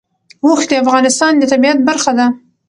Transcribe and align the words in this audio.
اوښ 0.45 0.61
د 0.69 0.73
افغانستان 0.83 1.33
د 1.37 1.43
طبیعت 1.51 1.79
برخه 1.87 2.11
ده. 2.17 2.25